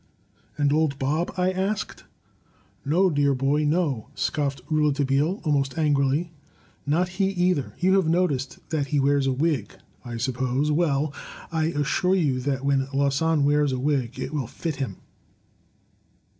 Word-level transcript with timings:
And 0.57 0.73
Old 0.73 0.97
Bob?'* 0.97 1.31
I 1.37 1.51
asked. 1.51 2.05
No, 2.83 3.11
dear 3.11 3.35
boy, 3.35 3.65
no!" 3.65 4.07
scoffed 4.15 4.61
Rouletabille, 4.67 5.41
almost 5.43 5.77
angrily. 5.77 6.31
"Not 6.87 7.07
he, 7.07 7.27
either. 7.29 7.75
You 7.77 7.93
have 7.97 8.07
noticed 8.09 8.67
that 8.71 8.87
he 8.87 8.99
wears 8.99 9.27
a 9.27 9.31
wig, 9.31 9.75
I 10.03 10.17
suppose. 10.17 10.71
Well, 10.71 11.13
I 11.51 11.65
assure 11.65 12.15
you 12.15 12.39
that 12.39 12.65
when 12.65 12.87
Larsan 12.91 13.43
wears 13.43 13.71
a 13.71 13.79
wig, 13.79 14.17
it 14.19 14.33
will 14.33 14.47
fit 14.47 14.77
him! 14.77 14.97